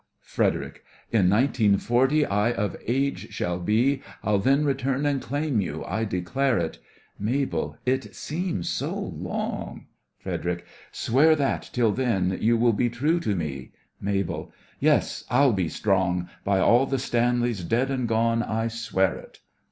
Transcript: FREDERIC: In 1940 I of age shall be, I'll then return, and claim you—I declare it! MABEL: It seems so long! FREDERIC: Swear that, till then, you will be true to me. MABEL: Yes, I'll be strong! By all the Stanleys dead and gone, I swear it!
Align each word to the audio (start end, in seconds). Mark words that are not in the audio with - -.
FREDERIC: 0.23 0.83
In 1.11 1.29
1940 1.29 2.25
I 2.25 2.51
of 2.53 2.75
age 2.87 3.29
shall 3.31 3.59
be, 3.59 4.01
I'll 4.23 4.39
then 4.39 4.65
return, 4.65 5.05
and 5.05 5.21
claim 5.21 5.61
you—I 5.61 6.05
declare 6.05 6.57
it! 6.57 6.79
MABEL: 7.19 7.77
It 7.85 8.15
seems 8.15 8.67
so 8.67 8.97
long! 8.99 9.85
FREDERIC: 10.17 10.65
Swear 10.91 11.35
that, 11.35 11.69
till 11.71 11.91
then, 11.91 12.35
you 12.41 12.57
will 12.57 12.73
be 12.73 12.89
true 12.89 13.19
to 13.19 13.35
me. 13.35 13.73
MABEL: 13.99 14.51
Yes, 14.79 15.23
I'll 15.29 15.53
be 15.53 15.69
strong! 15.69 16.29
By 16.43 16.57
all 16.59 16.87
the 16.87 16.97
Stanleys 16.97 17.63
dead 17.63 17.91
and 17.91 18.07
gone, 18.07 18.41
I 18.41 18.69
swear 18.69 19.13
it! 19.17 19.37